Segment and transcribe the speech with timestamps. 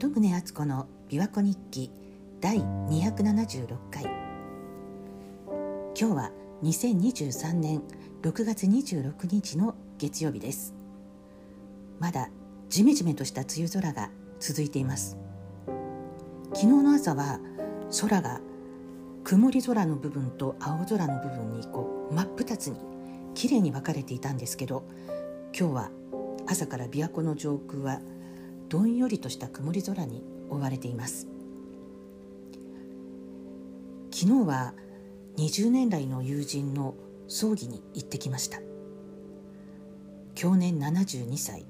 [0.00, 1.90] 鳩宗敦子の琵琶湖日記
[2.40, 4.04] 第276回。
[5.94, 6.30] 今日は
[6.62, 7.82] 2023年
[8.22, 10.74] 6月26日の月曜日です。
[11.98, 12.30] まだ
[12.70, 14.08] ジメジメとした梅雨空が
[14.38, 15.18] 続いています。
[16.54, 17.38] 昨日の朝は
[18.00, 18.40] 空が
[19.22, 22.78] 曇り空の部分と青空の部分にこう真っ二つに
[23.34, 24.82] 綺麗に分かれていたんですけど
[25.54, 25.90] 今日は
[26.46, 28.00] 朝から琵琶湖の上空は
[28.70, 31.26] どんよりとした曇り空に覆われています。
[34.12, 34.74] 昨日は
[35.36, 36.94] 20年来の友人の
[37.26, 38.60] 葬儀に行ってきました。
[40.36, 41.66] 去年72歳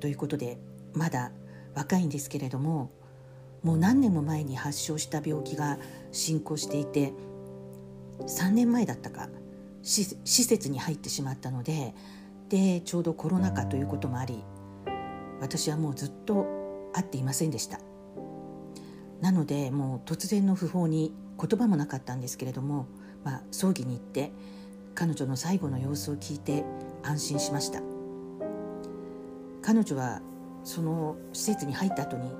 [0.00, 0.58] ということで
[0.92, 1.32] まだ
[1.74, 2.90] 若いんですけれども
[3.62, 5.78] もう何年も前に発症した病気が
[6.12, 7.14] 進行していて
[8.20, 9.30] 3年前だったか
[9.82, 11.94] 施設に入ってしまったので
[12.50, 14.44] でちょうどコロナ禍ということもあり
[15.44, 16.46] 私はもうずっと
[16.94, 17.78] 会っていませんでした。
[19.20, 22.86] なのでもう突然の訃報に言葉もなかったんですけれども、
[23.24, 24.32] まあ、葬儀に行って
[24.94, 26.64] 彼女の最後の様子を聞いて
[27.02, 27.82] 安心しました。
[29.60, 30.22] 彼女は
[30.62, 32.30] その施設に入った後に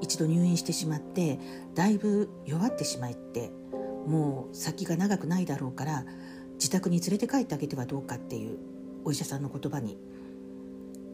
[0.00, 1.40] 一度入院してしまって
[1.74, 3.50] だいぶ弱ってしまいって
[4.06, 6.04] もう先が長くないだろうから
[6.54, 8.58] 自宅に連れて帰ってあげてはどうかっていう
[9.04, 9.98] お医者さんの言葉に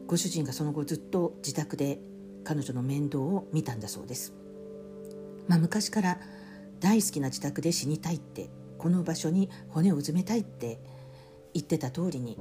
[0.09, 1.99] ご主人がその後ずっと自宅で
[2.43, 4.33] 彼女の面倒を見たんだそうです、
[5.47, 6.19] まあ、昔から
[6.79, 8.49] 大好きな自宅で死にたいって
[8.79, 10.79] この場所に骨をうずめたいって
[11.53, 12.39] 言ってた通りに、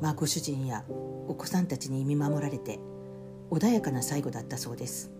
[0.00, 0.84] まあ、ご主人や
[1.26, 2.78] お子さんたちに見守られて
[3.50, 5.10] 穏やかな最後だったそうです。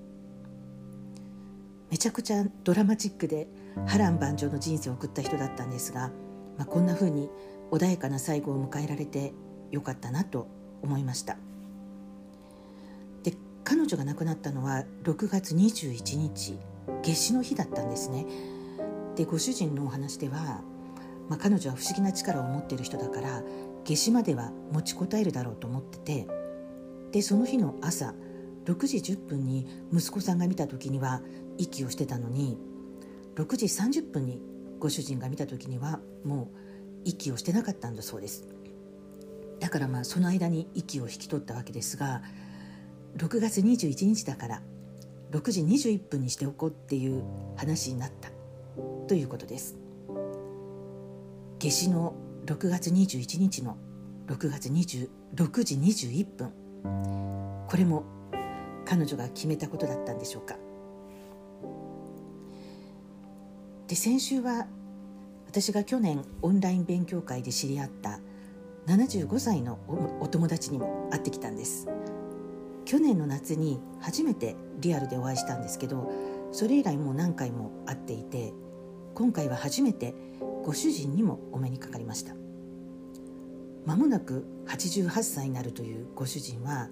[1.90, 3.48] めちゃくちゃドラマチックで
[3.86, 6.12] 波乱万丈の人生を送った人だったんですが、
[6.56, 7.30] まあ、こんな風に
[7.72, 9.32] 穏やかな最後を迎えられて
[9.72, 10.46] よかったなと
[10.82, 11.36] 思いました。
[13.64, 16.58] 彼女が亡くなったのは6月21日
[17.02, 18.26] 夏至の日だったんですね。
[19.16, 20.62] でご主人のお話では、
[21.28, 23.42] まあ、彼女は不思議な力を持っている人だから
[23.84, 26.26] 夏至までは持ちこたえるだろうと思ってて
[27.12, 28.14] でその日の朝
[28.64, 31.22] 6時10分に息子さんが見た時には
[31.58, 32.58] 息をしてたのに
[33.36, 34.42] 6時30分に
[34.80, 36.56] ご主人が見た時にはもう
[37.04, 38.48] 息をしてなかったんだそうです。
[39.60, 42.22] だからまあその間に息を引き取ったわけですが
[43.16, 44.62] 6月21日だから
[45.30, 47.22] 6時21分にしておこうっていう
[47.56, 48.30] 話になった。
[49.06, 49.76] ということです。
[51.58, 52.14] 夏至の
[52.46, 53.76] 6月21日の
[54.26, 56.52] 6月26時21分
[57.68, 58.04] これも
[58.84, 60.56] 彼女が決めたことだったんでしょうか。
[63.88, 64.66] で先週は
[65.46, 68.18] 私が去年オンライン勉強会で知り合った
[68.86, 69.78] 75歳の
[70.20, 71.88] お友達にも会ってきたんです。
[72.84, 76.12] 去年の夏に初めてリアルでお会いしたんですけど
[76.52, 78.52] それ以来もう何回も会っていて
[79.14, 80.14] 今回は初めて
[80.64, 82.34] ご主人にもお目にかかりました。
[83.86, 86.88] 間もなく88歳になるというご主人は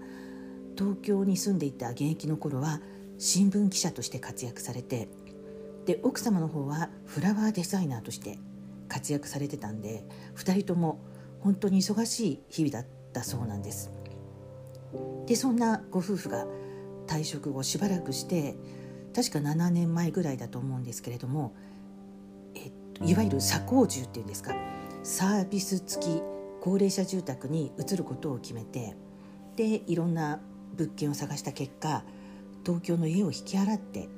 [0.76, 2.80] 東京に住んでいた現役の頃は
[3.18, 5.08] 新聞記者として活躍されて
[5.86, 8.38] で奥様の方はフラワーデザイナーとして
[8.88, 10.04] 活躍されてたんで
[10.36, 11.00] 2人とも
[11.40, 13.90] 本当に忙しい日々だったそうなんです。
[15.26, 16.46] でそんなご夫婦が
[17.06, 18.56] 退職後しばらくして
[19.14, 21.54] 確か7年前ぐらいだと思うんですけれども、
[22.54, 24.54] えっと、いわゆる左工住っていうんですか
[25.02, 26.22] サービス付き
[26.60, 28.96] 高齢者住宅に移ることを決めて
[29.56, 30.40] でいろんな
[30.74, 32.04] 物件を探した結果
[32.64, 34.08] 東京の家を引き払って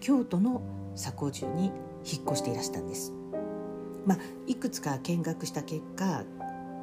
[0.00, 0.62] 京都の
[0.96, 1.66] 左工住に
[2.04, 3.12] 引っ越していらしたんです。
[4.04, 4.18] まあ、
[4.48, 6.24] いくつか見学した結果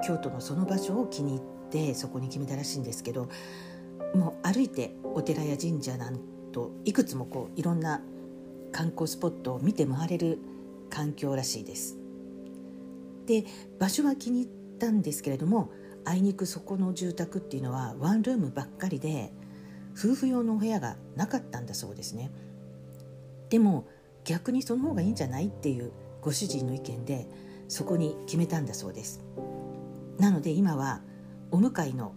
[0.06, 1.59] 京都のその場所を気に入って
[1.96, 3.30] そこに決めたらしいんですけど
[4.16, 6.20] もう歩いてお寺や神社なん
[6.52, 8.02] といくつもこういろんな
[8.72, 10.40] 観光スポットを見て回れる
[10.90, 11.98] 環境らしいです。
[13.26, 13.46] で
[13.78, 15.72] 場所は気に入ったんですけれども
[16.06, 19.32] あいにくそこの住宅っていうのはワンルームばっかりで
[19.98, 22.32] 夫婦用のお部屋がなかったんだそうですね。
[23.50, 23.88] でも
[24.24, 25.92] 逆にその方がいいんじゃないっていう
[26.22, 27.28] ご主人の意見で
[27.68, 29.22] そこに決めたんだそうです。
[30.18, 31.02] なので今は
[31.52, 32.14] お向かいの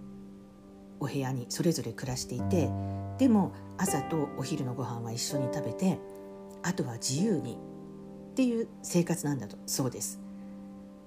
[1.00, 2.70] お部屋にそれぞれ暮らしていて
[3.18, 5.98] でも朝とお昼のご飯は一緒に食べて
[6.62, 7.58] あとは自由に
[8.32, 10.20] っていう生活なんだとそうです。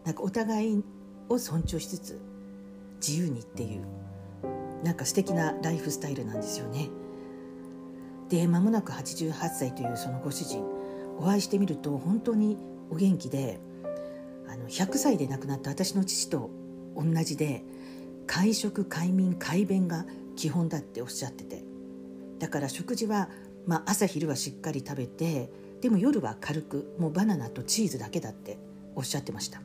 [0.03, 0.83] なんかお互い
[1.29, 2.21] を尊重しつつ
[3.05, 3.85] 自由にっていう
[4.83, 6.89] なんか素敵なライフスタイルなんですよね。
[8.29, 10.63] で間もなく88歳というそのご主人
[11.19, 12.57] お会いしてみると本当に
[12.91, 13.59] お元気で
[14.47, 16.49] あの100歳で亡くなった私の父と
[16.95, 17.63] 同じで
[18.27, 20.05] 会食快眠快便が
[20.35, 21.63] 基本だっておっしゃってて。
[22.39, 23.29] だから食事は、
[23.65, 25.49] まあ、朝昼はしっかり食べて
[25.81, 28.57] でも夜は軽くもうバナナとチーズだけだって
[28.95, 29.61] おっしゃってました。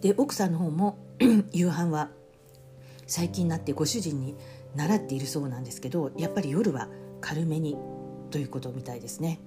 [0.00, 0.98] で奥さんの方も
[1.52, 2.10] 夕飯は
[3.06, 4.36] 最近になってご主人に
[4.74, 6.88] 習っているそうなんですけどやっぱり夜は
[7.20, 7.76] 軽めに
[8.30, 9.40] ということみたいですね。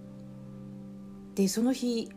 [1.36, 2.10] でその日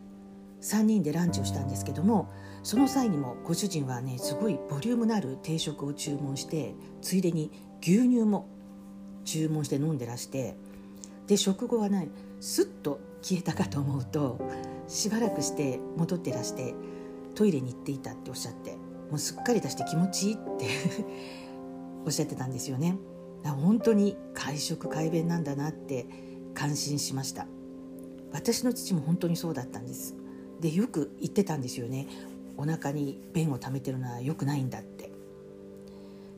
[0.63, 2.31] 3人でランチをしたんですけども
[2.63, 7.51] その際にもご主人はねすごいボリュームのある定食を注文してついでに
[7.81, 8.47] 牛乳も
[9.25, 10.55] 注文して飲んでらして
[11.27, 12.07] で食後はね
[12.39, 14.39] すっと消えたかと思うと
[14.87, 16.73] しばらくして戻ってらして
[17.35, 18.71] トイレに行っていたっておっしゃって
[19.09, 20.67] もうすっかり出して気持ちいいって
[22.05, 22.97] おっしゃってたんですよね。
[23.43, 26.07] 本当に会食快便なんだなって
[26.53, 27.47] 感心しました。
[28.31, 30.15] 私の父も本当にそうだったんです。
[30.63, 32.07] でよく言ってたんですよね。
[32.55, 35.11] お腹に便を溜めてるのは良くないんだって。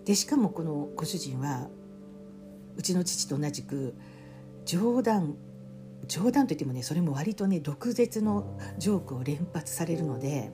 [0.03, 1.67] でしかもこのご主人は
[2.75, 3.93] うちの父と同じく
[4.65, 5.35] 冗談
[6.07, 10.51] 冗談といってもねそれも割とね毒舌のジョークを連発されるので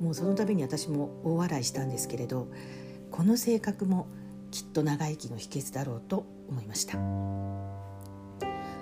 [0.00, 2.48] もうその度に私も大笑いしたんですけれど
[3.10, 4.06] この性格も
[4.50, 6.98] きっと長生きの秘訣だろうと思いました。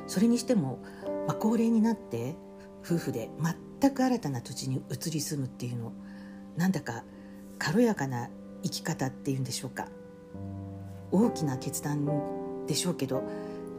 [0.07, 0.79] それにしても、
[1.27, 2.37] まあ、高齢になって
[2.85, 3.31] 夫婦で
[3.81, 5.93] 全く新たな土地に移り住むっていうの
[6.57, 7.05] なんだか
[7.59, 8.29] 軽やかな
[8.63, 9.87] 生き方っていうんでしょうか。
[11.11, 13.23] 大きな決断でしょうけど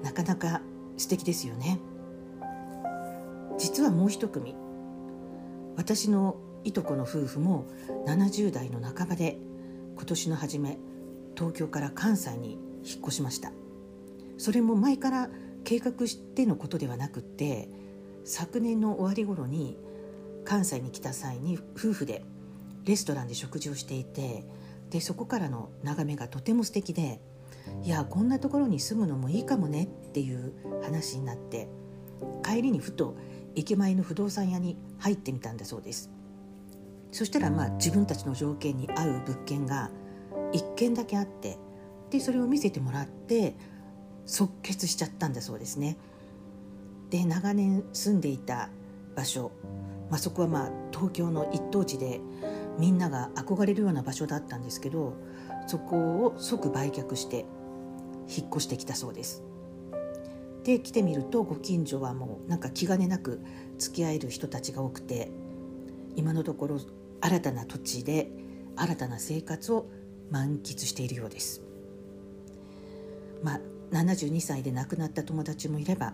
[0.02, 0.62] なかなか
[0.98, 1.80] 素敵ですよね。
[3.58, 4.56] 実はもう一組
[5.76, 7.66] 私のいとこの夫婦も
[8.08, 9.38] 70代の半ばで
[9.96, 10.78] 今年の初め
[11.36, 12.54] 東京から関西に
[12.86, 13.52] 引っ越しました。
[14.38, 15.30] それも前から
[15.66, 17.68] 計画してのことではなくって
[18.24, 19.78] 昨年の終わり頃に
[20.46, 22.24] 関西に来た際に夫婦で
[22.86, 24.44] レストランで食事をしていて
[24.90, 27.22] でそこからの眺めがとても素敵で
[27.84, 31.70] いやこんなところに住むのもいいかもねっていう話になって
[32.44, 33.16] 帰りにふと
[33.56, 36.10] 駅前の不動産屋に入ってみたんだそうです。
[37.12, 39.90] そしたらまあ自分たちの条件に合う物件が
[40.54, 41.58] 1軒だけあって
[42.12, 43.56] でそれを見せてもらって
[44.26, 45.98] 即決しちゃったんだそうですね。
[47.10, 48.70] で長年住んでいた
[49.16, 49.52] 場所、
[50.10, 52.20] まあ、そこはまあ東京の一等地で
[52.78, 55.14] みんなが憧れるような場所だったんですけど
[55.68, 57.46] そこを即売却して
[58.28, 59.44] 引っ越してきたそうです。
[60.64, 63.42] で来てみるとご近所はもうなんか気兼ねなく
[63.78, 65.32] 付き合える人たちが多くて
[66.16, 66.80] 今のところ
[67.22, 68.30] 新たな土地で
[68.76, 69.88] 新たな生活を
[70.30, 71.62] 満喫しているようです。
[73.42, 73.60] まあ
[73.92, 76.14] 72歳で亡くなった友達もいれば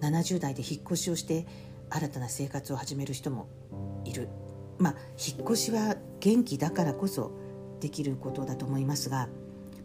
[0.00, 1.46] 70代で引っ越しをして
[1.90, 3.48] 新たな生活を始める人も
[4.04, 4.28] いる。
[4.78, 7.32] まあ引っ越しは元気だからこそ
[7.80, 9.28] できることだと思いますが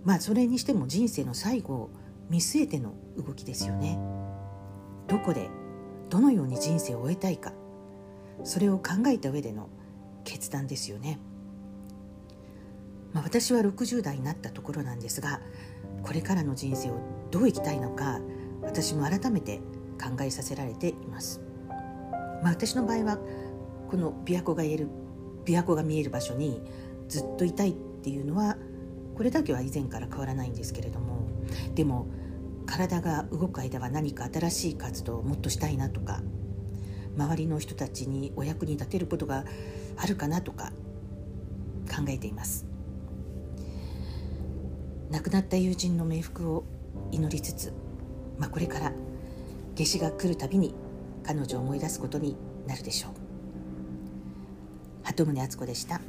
[0.04, 1.90] まあそれにしても人生の最後を
[2.30, 3.98] 見据えての動きですよね。
[5.08, 5.50] どこで
[6.10, 7.52] どのように人生を終えたいか
[8.44, 9.70] それを考えた上での
[10.24, 11.20] 決断ですよね、
[13.14, 15.42] まあ、私は60代になったところなんですが
[16.04, 17.00] これからの人生を
[17.30, 18.20] どう生きたいのか
[18.62, 19.60] 私も改めて
[20.02, 21.42] 考えさせられています。
[22.42, 23.18] まあ、私の場合は
[23.90, 24.88] この琵琶湖が言える
[25.46, 26.62] 琵琶湖が見える場所に
[27.08, 28.58] ずっといたいっていうのは
[29.16, 31.28] これだけは以前から変わらないんですけれども
[31.76, 32.08] でも
[32.66, 36.22] 体が動く間は何か新しい活動をもっとしたいなとか
[37.18, 39.44] 周りの人たちにお役に立てることが
[39.98, 40.72] あるかなとか
[41.90, 42.66] 考えています。
[45.12, 46.64] 亡くなった友人の冥福を
[47.12, 47.74] 祈りつつ、
[48.40, 48.94] まあ、これから
[49.76, 50.74] 夏至が来るたびに
[51.24, 52.36] 彼女を思い出すことに
[52.68, 53.12] なるでしょう
[55.04, 56.00] 鳩宗敦子でした。